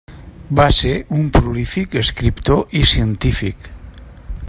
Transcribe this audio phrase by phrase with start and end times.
[0.59, 3.71] Va ser un prolífic escriptor i científic.